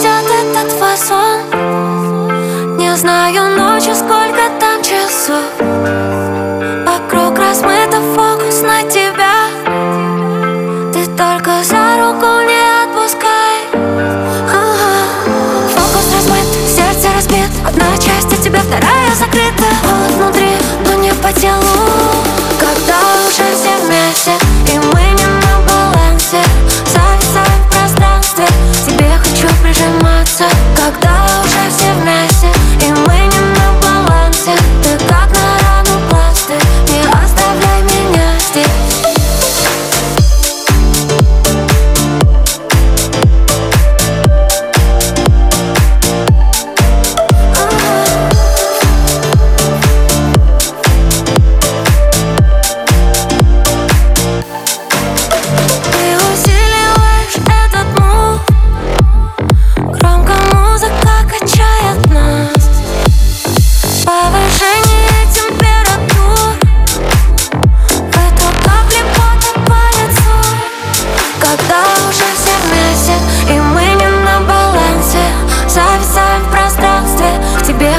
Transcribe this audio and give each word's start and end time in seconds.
идет 0.00 0.24
этот 0.30 0.72
фасон. 0.72 1.40
Не 2.78 2.96
знаю 2.96 3.56
ночью, 3.56 3.94
сколько 3.94 4.40
там 4.58 4.82
часов. 4.82 5.44
Вокруг 6.86 7.38
размыто 7.38 8.00
фокус 8.14 8.62
на 8.62 8.82
тебя. 8.84 9.34
Ты 10.94 11.04
только 11.16 11.62
за 11.64 11.98
руку 11.98 12.26
не 12.48 12.62
отпускай. 12.82 13.56
Ага. 14.48 14.94
Фокус 15.74 16.14
размыт, 16.14 16.46
сердце 16.66 17.08
разбит. 17.14 17.50
Одна 17.66 17.96
часть 17.98 18.32
от 18.32 18.40
тебя, 18.40 18.60
вторая 18.60 19.10
закрыта. 19.18 19.64
Он 19.84 20.22
внутри, 20.22 20.52
но 20.86 20.94
не 20.94 21.12
по 21.14 21.30
телу. 21.32 21.69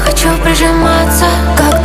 хочу 0.00 0.28
прижиматься, 0.42 1.26
как 1.56 1.79